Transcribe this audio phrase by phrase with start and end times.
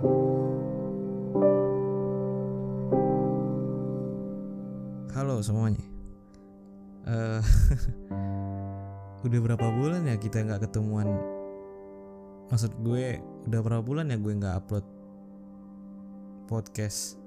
[0.00, 0.16] Halo
[5.44, 5.84] semuanya.
[7.04, 7.44] Eh,
[9.28, 11.04] udah berapa bulan ya kita nggak ketemuan?
[12.48, 14.88] Maksud gue udah berapa bulan ya gue nggak upload
[16.48, 17.20] podcast.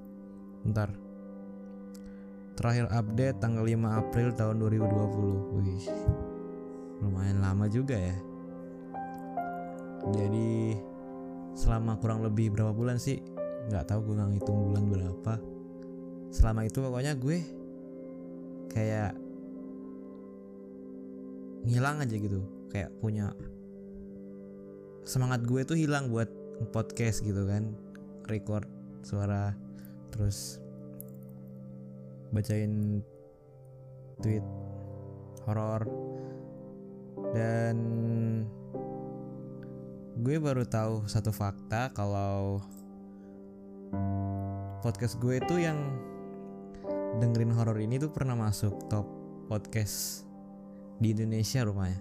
[0.66, 0.90] Ntar.
[2.58, 5.62] Terakhir update tanggal 5 April tahun 2020.
[5.62, 5.86] Wih.
[7.06, 8.18] Lumayan lama juga ya.
[10.10, 10.74] Jadi
[11.54, 13.22] selama kurang lebih berapa bulan sih?
[13.70, 15.34] Nggak tahu gue nggak ngitung bulan berapa.
[16.34, 17.38] Selama itu pokoknya gue
[18.74, 19.14] kayak
[21.64, 23.32] ngilang aja gitu kayak punya
[25.06, 26.28] semangat gue tuh hilang buat
[26.74, 27.72] podcast gitu kan
[28.28, 28.66] record
[29.06, 29.54] suara
[30.12, 30.60] terus
[32.34, 33.00] bacain
[34.20, 34.44] tweet
[35.46, 35.86] horor
[37.32, 37.76] dan
[40.14, 42.62] gue baru tahu satu fakta kalau
[44.78, 45.74] podcast gue itu yang
[47.18, 49.10] dengerin horor ini tuh pernah masuk top
[49.50, 50.22] podcast
[51.02, 51.98] di Indonesia rumahnya.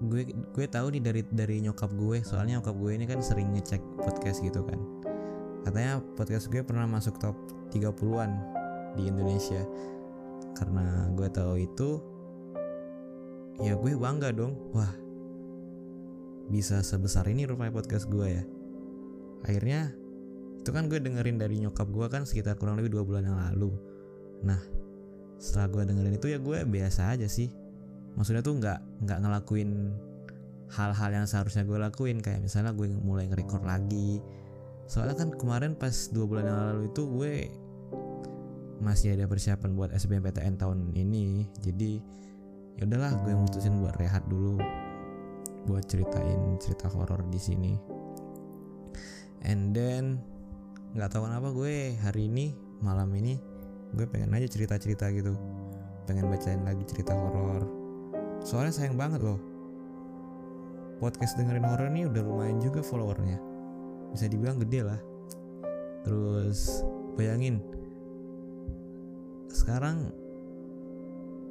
[0.00, 3.84] Gue gue tahu nih dari dari nyokap gue, soalnya nyokap gue ini kan sering ngecek
[4.00, 4.80] podcast gitu kan.
[5.60, 7.36] Katanya podcast gue pernah masuk top
[7.68, 8.32] 30-an
[8.96, 9.60] di Indonesia.
[10.56, 12.00] Karena gue tahu itu
[13.60, 14.56] ya gue bangga dong.
[14.72, 15.03] Wah.
[16.48, 18.44] Bisa sebesar ini rupanya podcast gue ya.
[19.44, 19.92] Akhirnya
[20.64, 23.72] itu kan gue dengerin dari nyokap gue kan sekitar kurang lebih dua bulan yang lalu.
[24.44, 24.60] Nah
[25.36, 27.52] setelah gue dengerin itu ya gue biasa aja sih.
[28.16, 29.92] Maksudnya tuh nggak nggak ngelakuin
[30.72, 32.24] hal-hal yang seharusnya gue lakuin.
[32.24, 34.20] Kayak misalnya gue mulai nge-record lagi.
[34.88, 37.32] Soalnya kan kemarin pas dua bulan yang lalu itu gue
[38.84, 41.48] masih ada persiapan buat SBMPTN tahun ini.
[41.60, 42.00] Jadi
[42.80, 44.83] ya udahlah gue mutusin buat rehat dulu
[45.64, 47.72] buat ceritain cerita horor di sini.
[49.44, 50.20] And then
[50.94, 53.36] nggak tahu kenapa gue hari ini malam ini
[53.96, 55.36] gue pengen aja cerita cerita gitu.
[56.04, 57.64] Pengen bacain lagi cerita horor.
[58.44, 59.40] Soalnya sayang banget loh.
[61.00, 63.40] Podcast dengerin horor ini udah lumayan juga followernya.
[64.12, 65.00] Bisa dibilang gede lah.
[66.04, 66.84] Terus
[67.16, 67.64] bayangin.
[69.48, 70.12] Sekarang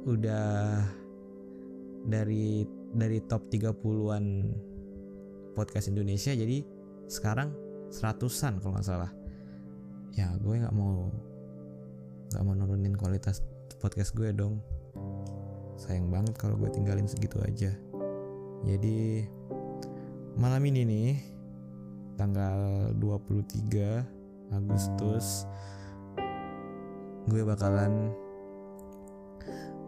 [0.04, 0.84] udah
[2.04, 4.24] dari dari top 30-an
[5.58, 6.62] podcast Indonesia jadi
[7.10, 7.52] sekarang
[7.90, 9.12] seratusan kalau nggak salah.
[10.14, 11.10] Ya gue nggak mau
[12.30, 13.42] nggak mau nurunin kualitas
[13.82, 14.62] podcast gue dong.
[15.78, 17.74] Sayang banget kalau gue tinggalin segitu aja.
[18.64, 19.26] Jadi
[20.38, 21.10] malam ini nih
[22.14, 25.46] tanggal 23 Agustus
[27.26, 28.12] gue bakalan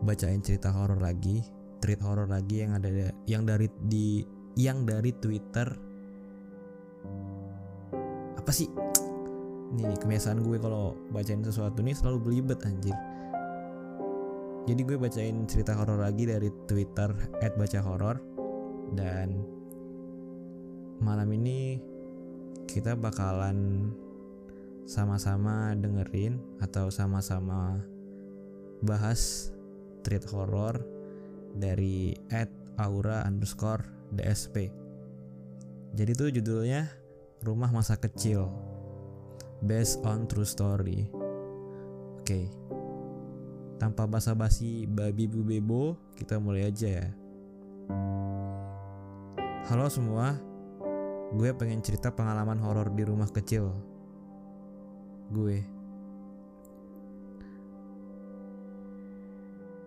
[0.02, 1.44] bacain cerita horor lagi
[1.80, 4.24] tweet horor lagi yang ada yang dari di
[4.56, 5.68] yang dari Twitter.
[8.36, 8.70] Apa sih?
[9.76, 12.94] Nih kebiasaan gue kalau bacain sesuatu nih selalu belibet anjir.
[14.66, 18.18] Jadi gue bacain cerita horor lagi dari twitter @baca_horor
[18.98, 19.46] dan
[20.98, 21.78] malam ini
[22.66, 23.90] kita bakalan
[24.86, 27.78] sama-sama dengerin atau sama-sama
[28.82, 29.50] bahas
[30.02, 30.82] tweet horor
[31.56, 32.12] dari
[32.76, 34.70] @aura underscore dsp
[35.96, 36.92] jadi tuh judulnya
[37.40, 38.52] rumah masa kecil
[39.64, 41.08] based on true story.
[42.20, 42.24] Oke.
[42.24, 42.44] Okay.
[43.76, 47.08] Tanpa basa-basi babi bu bebo, kita mulai aja ya.
[49.68, 50.36] Halo semua.
[51.36, 53.72] Gue pengen cerita pengalaman horor di rumah kecil.
[55.28, 55.60] Gue.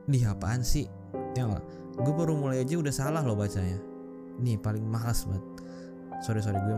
[0.10, 0.99] Di apaan sih?
[1.38, 1.46] Ya?
[2.00, 3.78] Gue baru mulai aja udah salah loh bacanya.
[4.40, 5.46] Nih paling malas banget.
[6.24, 6.76] Sorry sorry gue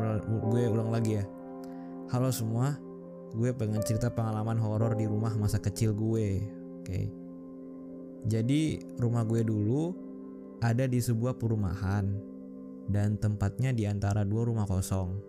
[0.53, 1.25] gue ulang lagi ya
[2.11, 2.75] Halo semua,
[3.31, 6.43] gue pengen cerita pengalaman horor di rumah masa kecil gue.
[6.43, 6.83] Oke.
[6.83, 7.05] Okay.
[8.27, 9.95] Jadi rumah gue dulu
[10.59, 12.11] ada di sebuah perumahan
[12.91, 15.23] dan tempatnya di antara dua rumah kosong.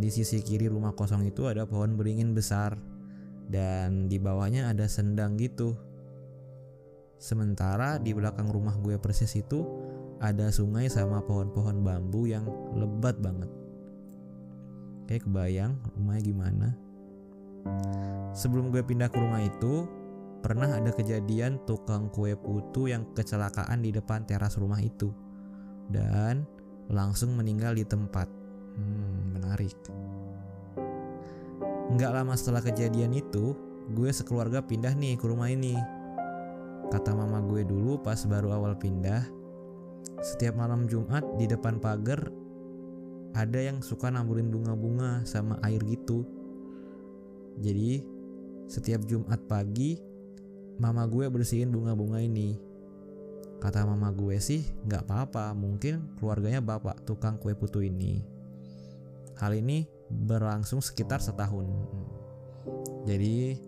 [0.00, 2.80] Di sisi kiri rumah kosong itu ada pohon beringin besar
[3.52, 5.76] dan di bawahnya ada sendang gitu.
[7.18, 9.64] Sementara di belakang rumah gue persis itu
[10.20, 12.44] ada sungai sama pohon-pohon bambu yang
[12.74, 13.50] lebat banget.
[15.04, 16.68] Kayak kebayang rumahnya gimana.
[18.34, 19.88] Sebelum gue pindah ke rumah itu,
[20.44, 25.12] pernah ada kejadian tukang kue putu yang kecelakaan di depan teras rumah itu.
[25.88, 26.44] Dan
[26.88, 28.28] langsung meninggal di tempat.
[28.74, 29.76] Hmm, menarik.
[31.94, 33.54] Nggak lama setelah kejadian itu,
[33.92, 35.76] gue sekeluarga pindah nih ke rumah ini.
[36.92, 39.24] Kata mama gue dulu pas baru awal pindah,
[40.24, 42.32] setiap malam Jumat di depan pagar
[43.34, 46.22] ada yang suka naburin bunga-bunga sama air gitu.
[47.58, 48.02] Jadi
[48.70, 49.98] setiap Jumat pagi
[50.78, 52.56] mama gue bersihin bunga-bunga ini.
[53.58, 58.22] Kata mama gue sih nggak apa-apa mungkin keluarganya bapak tukang kue putu ini.
[59.40, 61.66] Hal ini berlangsung sekitar setahun.
[63.04, 63.58] Jadi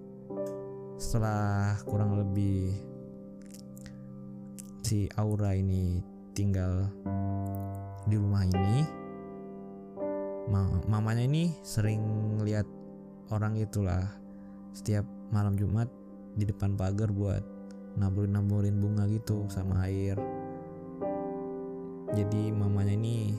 [0.96, 2.72] setelah kurang lebih
[4.87, 5.99] si Aura ini
[6.31, 6.87] tinggal
[8.06, 8.87] di rumah ini.
[10.87, 11.99] Mamanya ini sering
[12.47, 12.71] lihat
[13.35, 14.06] orang itulah
[14.71, 15.03] setiap
[15.35, 15.91] malam Jumat
[16.38, 17.43] di depan pagar buat
[17.99, 20.15] naburin-naburin bunga gitu sama air.
[22.15, 23.35] Jadi mamanya ini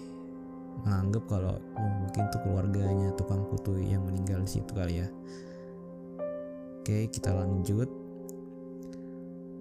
[0.83, 5.07] menganggap kalau oh, mungkin tuh keluarganya tukang putu yang meninggal di situ kali ya.
[6.83, 7.87] Oke, kita lanjut.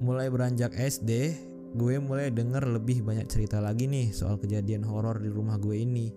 [0.03, 1.31] Mulai beranjak SD,
[1.77, 6.09] gue mulai denger lebih banyak cerita lagi nih soal kejadian horor di rumah gue ini.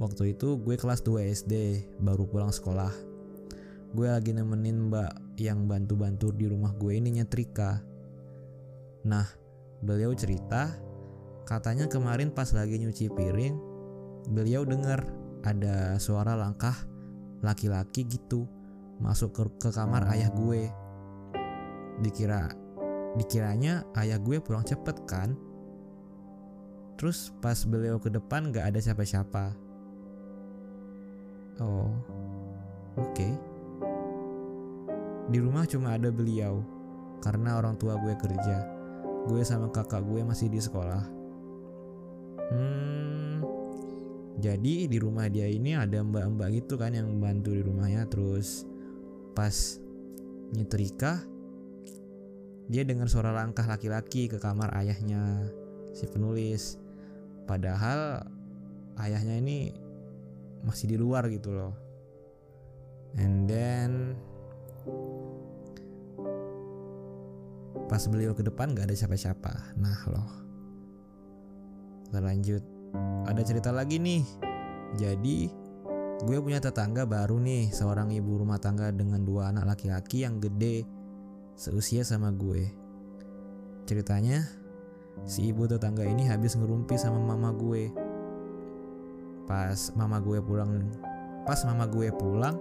[0.00, 1.54] Waktu itu gue kelas 2 SD,
[2.00, 2.88] baru pulang sekolah.
[3.92, 7.84] Gue lagi nemenin mbak yang bantu-bantu di rumah gue ini nyetrika.
[9.04, 9.28] Nah,
[9.84, 10.72] beliau cerita,
[11.44, 13.54] katanya kemarin pas lagi nyuci piring,
[14.32, 15.04] beliau dengar
[15.44, 16.74] ada suara langkah
[17.44, 18.48] laki-laki gitu
[18.98, 20.66] masuk ke, ke kamar ayah gue
[22.02, 22.50] dikira
[23.16, 25.38] dikiranya ayah gue pulang cepet kan?
[26.98, 29.54] Terus pas beliau ke depan gak ada siapa-siapa.
[31.62, 31.94] Oh
[32.98, 33.14] oke.
[33.14, 33.32] Okay.
[35.28, 36.64] di rumah cuma ada beliau
[37.20, 38.64] karena orang tua gue kerja.
[39.28, 41.04] Gue sama kakak gue masih di sekolah.
[42.48, 43.08] Hmm
[44.38, 48.06] jadi di rumah dia ini ada mbak-mbak gitu kan yang bantu di rumahnya.
[48.06, 48.62] Terus
[49.34, 49.82] pas
[50.54, 51.26] nyetrika
[52.68, 55.48] dia dengar suara langkah laki-laki ke kamar ayahnya
[55.96, 56.76] si penulis.
[57.48, 58.28] Padahal
[59.00, 59.72] ayahnya ini
[60.60, 61.72] masih di luar gitu loh.
[63.16, 64.20] And then
[67.88, 69.80] pas beliau ke depan gak ada siapa-siapa.
[69.80, 70.30] Nah loh.
[72.04, 72.62] Kita lanjut
[73.24, 74.24] ada cerita lagi nih.
[74.96, 75.68] Jadi
[76.18, 80.82] Gue punya tetangga baru nih, seorang ibu rumah tangga dengan dua anak laki-laki yang gede
[81.58, 82.70] seusia sama gue.
[83.90, 84.46] Ceritanya,
[85.26, 87.90] si ibu tetangga ini habis ngerumpi sama mama gue.
[89.50, 90.86] Pas mama gue pulang,
[91.42, 92.54] pas mama gue pulang,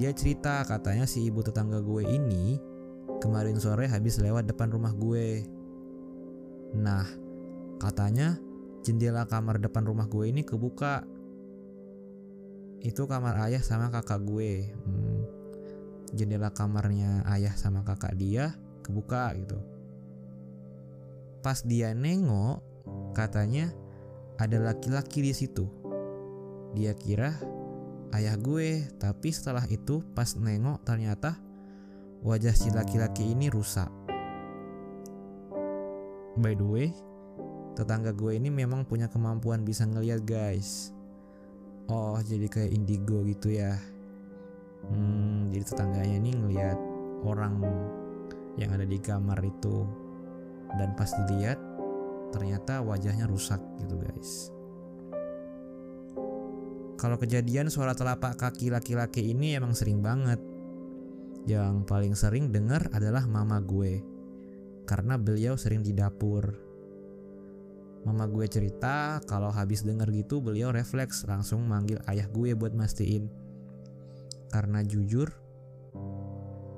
[0.00, 2.56] dia cerita katanya si ibu tetangga gue ini
[3.20, 5.44] kemarin sore habis lewat depan rumah gue.
[6.72, 7.04] Nah,
[7.76, 8.40] katanya
[8.80, 11.04] jendela kamar depan rumah gue ini kebuka
[12.86, 15.05] itu kamar ayah sama kakak gue hmm,
[16.14, 18.54] jendela kamarnya ayah sama kakak dia
[18.86, 19.58] kebuka gitu.
[21.42, 22.62] Pas dia nengok
[23.14, 23.70] katanya
[24.38, 25.66] ada laki-laki di situ.
[26.76, 27.34] Dia kira
[28.14, 31.38] ayah gue tapi setelah itu pas nengok ternyata
[32.22, 33.90] wajah si laki-laki ini rusak.
[36.36, 36.88] By the way
[37.76, 40.94] tetangga gue ini memang punya kemampuan bisa ngeliat guys.
[41.86, 43.78] Oh jadi kayak indigo gitu ya
[44.84, 46.78] hmm, jadi tetangganya ini ngelihat
[47.24, 47.60] orang
[48.56, 49.86] yang ada di kamar itu.
[50.76, 51.56] Dan pas dilihat
[52.34, 54.50] ternyata wajahnya rusak gitu guys.
[56.96, 60.40] Kalau kejadian suara telapak kaki laki-laki ini emang sering banget.
[61.46, 64.02] Yang paling sering dengar adalah mama gue.
[64.88, 66.56] Karena beliau sering di dapur.
[68.02, 73.45] Mama gue cerita kalau habis denger gitu beliau refleks langsung manggil ayah gue buat mastiin.
[74.50, 75.30] Karena jujur,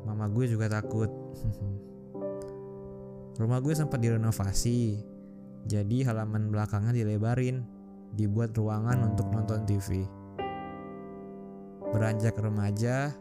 [0.04, 1.08] mama gue juga takut.
[3.40, 4.98] Rumah gue sempat direnovasi,
[5.68, 7.62] jadi halaman belakangnya dilebarin,
[8.18, 10.02] dibuat ruangan untuk nonton TV.
[11.94, 13.14] Beranjak remaja,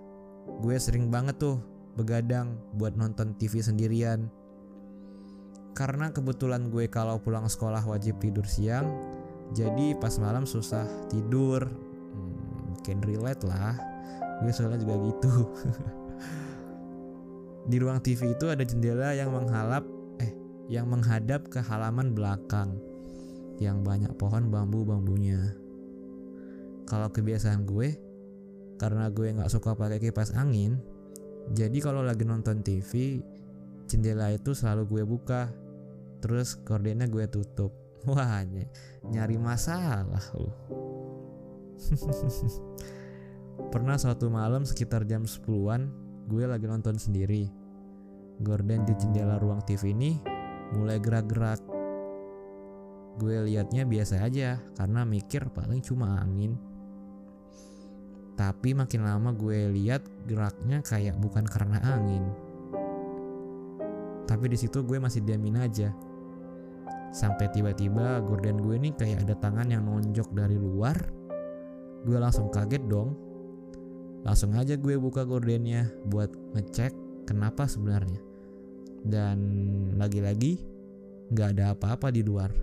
[0.64, 1.62] gue sering banget tuh
[1.94, 4.34] begadang buat nonton TV sendirian
[5.78, 8.90] karena kebetulan gue kalau pulang sekolah wajib tidur siang,
[9.54, 11.70] jadi pas malam susah tidur.
[11.70, 13.78] Hmm, relate lah.
[14.44, 15.32] Gue soalnya juga gitu.
[17.72, 19.84] Di ruang TV itu ada jendela yang menghalap
[20.24, 20.32] eh
[20.72, 22.80] yang menghadap ke halaman belakang
[23.58, 25.58] yang banyak pohon bambu-bambunya.
[26.88, 28.00] Kalau kebiasaan gue,
[28.80, 30.80] karena gue nggak suka pakai kipas angin,
[31.52, 33.20] jadi kalau lagi nonton TV,
[33.88, 35.50] jendela itu selalu gue buka
[36.20, 37.72] terus kordennya gue tutup
[38.10, 38.44] wah
[39.08, 40.04] nyari masalah
[40.36, 40.52] lu
[43.58, 45.90] pernah suatu malam sekitar jam 10-an
[46.30, 47.50] gue lagi nonton sendiri.
[48.38, 50.22] Gorden di jendela ruang TV ini
[50.78, 51.62] mulai gerak-gerak.
[53.18, 56.54] Gue liatnya biasa aja karena mikir paling cuma angin.
[58.38, 62.30] Tapi makin lama gue lihat geraknya kayak bukan karena angin.
[64.30, 65.90] Tapi di situ gue masih diamin aja.
[67.10, 70.94] Sampai tiba-tiba gorden gue nih kayak ada tangan yang nonjok dari luar.
[72.06, 73.27] Gue langsung kaget dong
[74.26, 76.94] langsung aja gue buka gordennya buat ngecek
[77.28, 78.24] kenapa sebenarnya.
[79.04, 79.38] Dan
[80.00, 80.64] lagi-lagi
[81.28, 82.56] nggak ada apa-apa di luar.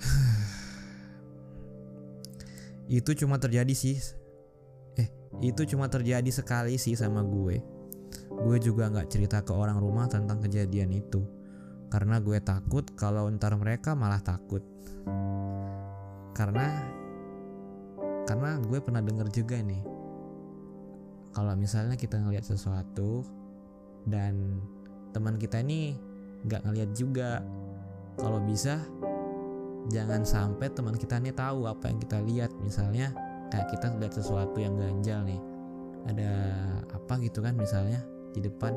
[2.88, 4.00] Itu cuma terjadi sih.
[4.96, 5.12] Eh
[5.44, 7.60] itu cuma terjadi sekali sih sama gue.
[8.28, 11.22] Gue juga nggak cerita ke orang rumah tentang kejadian itu.
[11.88, 14.62] Karena gue takut kalau ntar mereka malah takut.
[16.36, 16.84] Karena
[18.28, 19.80] karena gue pernah denger juga nih.
[21.32, 23.24] Kalau misalnya kita ngelihat sesuatu
[24.04, 24.60] dan
[25.16, 25.96] teman kita ini
[26.44, 27.40] nggak ngelihat juga
[28.20, 28.84] kalau bisa
[29.88, 32.52] jangan sampai teman kita nih tahu apa yang kita lihat.
[32.60, 33.16] Misalnya
[33.48, 35.40] kayak kita lihat sesuatu yang ganjal nih
[36.04, 36.30] ada
[36.92, 38.04] apa gitu kan misalnya
[38.36, 38.76] di depan.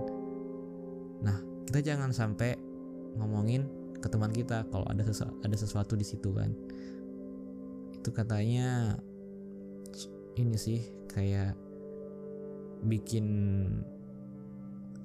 [1.28, 2.56] Nah kita jangan sampai
[3.20, 3.68] ngomongin
[4.00, 6.56] ke teman kita kalau ada sesu ada sesuatu di situ kan.
[8.00, 8.96] Itu katanya
[10.40, 10.80] ini sih
[11.12, 11.56] kayak
[12.88, 13.28] bikin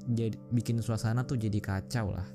[0.07, 2.27] jadi bikin suasana tuh jadi kacau lah.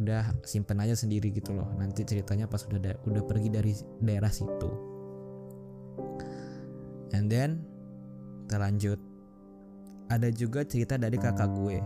[0.00, 1.70] Udah simpen aja sendiri gitu loh.
[1.78, 4.70] Nanti ceritanya pas udah da udah pergi dari daerah situ.
[7.14, 7.62] And then
[8.46, 8.98] kita lanjut.
[10.10, 11.78] Ada juga cerita dari kakak gue.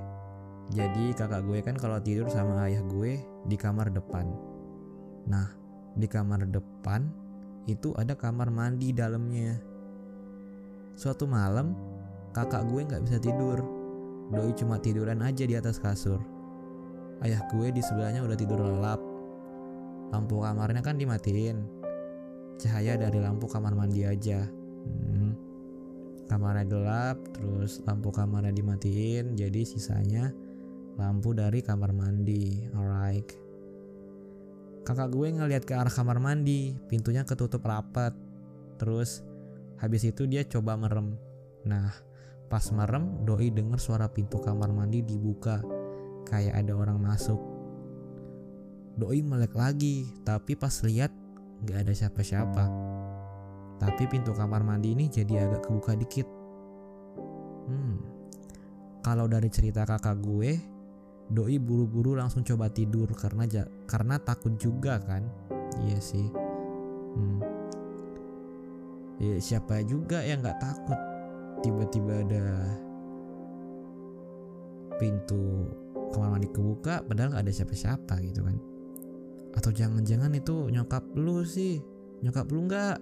[0.73, 4.25] Jadi kakak gue kan kalau tidur sama ayah gue di kamar depan.
[5.29, 5.53] Nah
[5.93, 7.13] di kamar depan
[7.69, 9.74] itu ada kamar mandi dalamnya
[10.95, 11.75] suatu malam
[12.35, 13.63] kakak gue nggak bisa tidur
[14.33, 16.23] doi cuma tiduran aja di atas kasur
[17.23, 18.99] Ayah gue di sebelahnya udah tidur lelap.
[20.11, 21.63] Lampu kamarnya kan dimatiin.
[22.59, 24.45] Cahaya dari lampu kamar mandi aja.
[24.85, 25.33] Hmm.
[26.29, 30.33] Kamarnya gelap, terus lampu kamarnya dimatiin, jadi sisanya
[31.01, 32.69] lampu dari kamar mandi.
[32.77, 33.29] Alright.
[34.85, 38.13] Kakak gue ngeliat ke arah kamar mandi, pintunya ketutup rapat.
[38.77, 39.25] Terus
[39.79, 41.17] habis itu dia coba merem.
[41.65, 41.91] Nah,
[42.51, 45.65] pas merem, doi denger suara pintu kamar mandi dibuka
[46.29, 47.41] kayak ada orang masuk.
[48.95, 51.11] Doi melek lagi, tapi pas lihat
[51.65, 52.65] nggak ada siapa-siapa.
[53.83, 56.29] Tapi pintu kamar mandi ini jadi agak kebuka dikit.
[57.65, 57.97] Hmm,
[59.03, 60.75] kalau dari cerita kakak gue,
[61.25, 65.25] Doi buru-buru langsung coba tidur karena ja karena takut juga kan.
[65.81, 66.29] Iya sih.
[67.17, 67.54] Hmm.
[69.23, 70.99] Ya, siapa juga yang nggak takut?
[71.63, 72.47] Tiba-tiba ada
[74.99, 75.71] pintu
[76.15, 78.59] kamar mandi kebuka padahal nggak ada siapa-siapa gitu kan.
[79.55, 81.79] Atau jangan-jangan itu nyokap lu sih?
[82.27, 82.99] Nyokap lu nggak?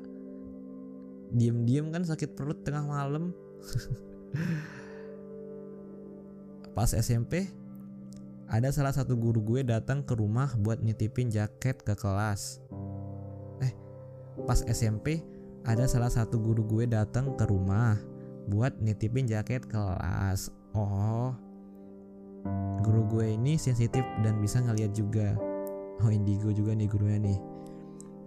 [1.33, 3.33] Diem-diem kan sakit perut tengah malam.
[6.77, 7.49] Pas SMP
[8.53, 12.61] ada salah satu guru gue datang ke rumah buat nitipin jaket ke kelas.
[13.65, 13.73] Eh
[14.45, 15.25] pas SMP
[15.63, 17.95] ada salah satu guru gue datang ke rumah
[18.51, 20.51] buat nitipin jaket kelas.
[20.75, 21.31] Oh.
[22.83, 25.39] Guru gue ini sensitif dan bisa ngeliat juga.
[26.03, 27.39] Oh indigo juga nih gurunya nih.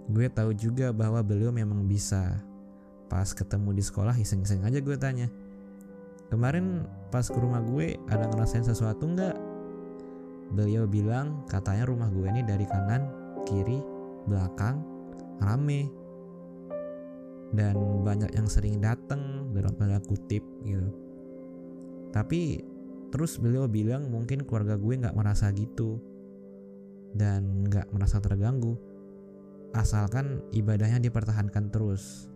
[0.08, 2.39] Gue tahu juga bahwa beliau memang bisa.
[3.12, 5.27] Pas ketemu di sekolah iseng-iseng aja gue tanya.
[6.32, 9.36] Kemarin pas ke rumah gue ada ngerasain sesuatu nggak?
[10.56, 13.12] Beliau bilang katanya rumah gue ini dari kanan
[13.44, 13.84] kiri
[14.25, 14.82] belakang
[15.44, 16.04] rame
[17.55, 20.91] dan banyak yang sering datang dalam tanda kutip gitu
[22.12, 22.63] tapi
[23.15, 26.03] Terus beliau bilang mungkin keluarga gue nggak merasa gitu
[27.15, 28.75] dan nggak merasa terganggu
[29.71, 32.27] asalkan ibadahnya dipertahankan terus.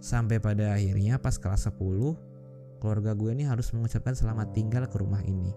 [0.00, 5.20] Sampai pada akhirnya pas kelas 10 keluarga gue ini harus mengucapkan selamat tinggal ke rumah
[5.28, 5.52] ini.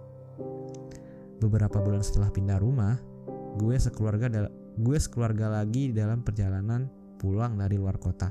[1.39, 2.99] Beberapa bulan setelah pindah rumah,
[3.55, 6.91] gue sekeluarga gue sekeluarga lagi dalam perjalanan
[7.25, 8.29] pulang dari luar kota.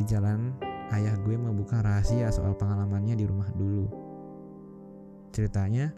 [0.00, 0.56] Di jalan,
[0.96, 3.84] ayah gue membuka rahasia soal pengalamannya di rumah dulu.
[5.28, 5.92] Ceritanya,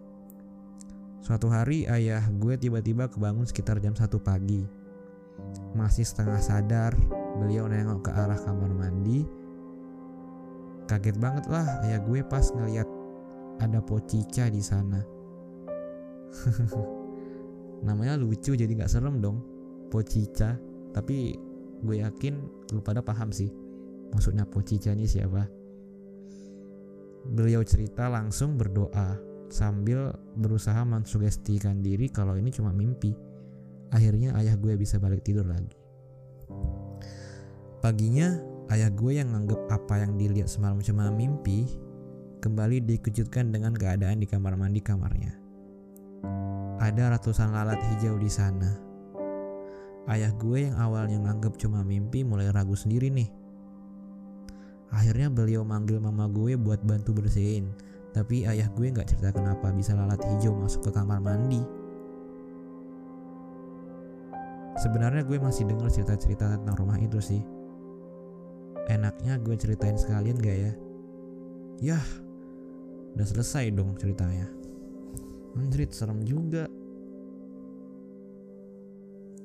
[1.22, 4.66] suatu hari ayah gue tiba-tiba kebangun sekitar jam 1 pagi.
[5.78, 6.98] Masih setengah sadar,
[7.38, 9.22] beliau nengok ke arah kamar mandi.
[10.90, 12.90] Kaget banget lah ayah gue pas ngeliat
[13.62, 14.98] ada pocica di sana.
[17.86, 19.38] Namanya lucu jadi nggak serem dong,
[19.94, 20.58] pocica.
[20.90, 22.34] Tapi gue yakin
[22.70, 23.50] lu pada paham sih
[24.14, 25.42] maksudnya pocica ini siapa.
[27.24, 29.18] Beliau cerita langsung berdoa
[29.50, 33.10] sambil berusaha mensugestikan diri kalau ini cuma mimpi.
[33.90, 35.74] Akhirnya ayah gue bisa balik tidur lagi.
[37.82, 38.32] Paginya,
[38.72, 41.68] ayah gue yang nganggep apa yang dilihat semalam cuma mimpi,
[42.40, 45.36] kembali dikejutkan dengan keadaan di kamar mandi kamarnya.
[46.80, 48.83] Ada ratusan lalat hijau di sana.
[50.04, 53.28] Ayah gue yang awalnya nganggep cuma mimpi mulai ragu sendiri nih.
[54.92, 57.72] Akhirnya beliau manggil mama gue buat bantu bersihin.
[58.14, 61.58] Tapi ayah gue nggak cerita kenapa bisa lalat hijau masuk ke kamar mandi.
[64.78, 67.42] Sebenarnya gue masih denger cerita-cerita tentang rumah itu sih.
[68.90, 70.72] Enaknya gue ceritain sekalian gak ya?
[71.80, 72.06] Yah,
[73.16, 74.46] udah selesai dong ceritanya.
[75.56, 76.68] Anjrit serem juga.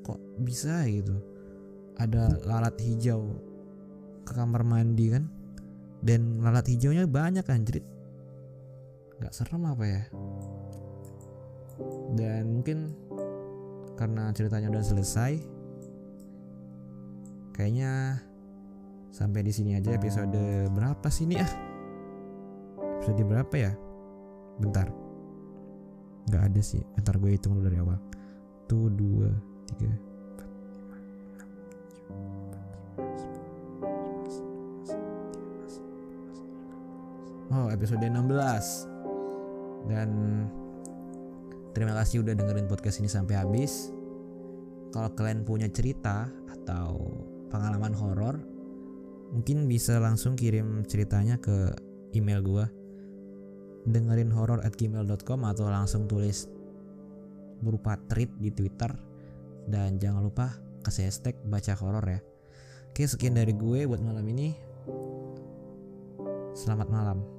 [0.09, 1.13] Kok bisa gitu?
[2.01, 3.37] Ada lalat hijau
[4.25, 5.29] ke kamar mandi kan?
[6.01, 7.85] Dan lalat hijaunya banyak anjrit.
[9.21, 10.01] Gak serem apa ya?
[12.17, 12.89] Dan mungkin
[13.99, 15.43] karena ceritanya udah selesai,
[17.53, 18.23] kayaknya
[19.13, 21.51] sampai di sini aja episode berapa sih ini ah?
[22.97, 23.71] Episode berapa ya?
[24.57, 25.09] Bentar
[26.29, 27.97] nggak ada sih ntar gue hitung dulu dari awal
[28.69, 29.33] tuh dua
[37.49, 40.09] Oh episode 16 Dan
[41.73, 43.93] Terima kasih udah dengerin podcast ini sampai habis
[44.93, 48.37] Kalau kalian punya cerita Atau pengalaman horor
[49.33, 51.73] Mungkin bisa langsung kirim ceritanya ke
[52.17, 52.65] email gue
[53.89, 56.45] dengerin horror at gmail.com atau langsung tulis
[57.63, 58.91] berupa tweet di Twitter
[59.69, 62.19] dan jangan lupa kasih hashtag baca horor ya.
[62.89, 64.57] Oke sekian dari gue buat malam ini.
[66.57, 67.38] Selamat malam.